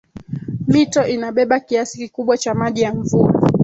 [0.67, 3.33] Mito inabeba kiasi kikubwa cha maji ya mvua